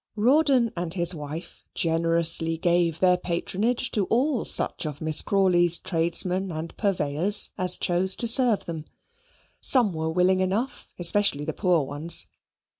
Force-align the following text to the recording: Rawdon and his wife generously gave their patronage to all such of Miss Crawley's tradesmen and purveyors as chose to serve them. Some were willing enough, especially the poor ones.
Rawdon 0.15 0.71
and 0.75 0.95
his 0.95 1.13
wife 1.13 1.63
generously 1.75 2.57
gave 2.57 2.99
their 2.99 3.17
patronage 3.17 3.91
to 3.91 4.05
all 4.05 4.43
such 4.43 4.87
of 4.87 4.99
Miss 4.99 5.21
Crawley's 5.21 5.77
tradesmen 5.77 6.51
and 6.51 6.75
purveyors 6.75 7.51
as 7.55 7.77
chose 7.77 8.15
to 8.15 8.27
serve 8.27 8.65
them. 8.65 8.85
Some 9.61 9.93
were 9.93 10.11
willing 10.11 10.39
enough, 10.39 10.87
especially 10.97 11.45
the 11.45 11.53
poor 11.53 11.83
ones. 11.83 12.25